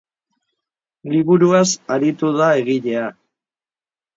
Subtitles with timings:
[1.11, 1.67] Liburuaz
[1.97, 3.05] aritu da egilea.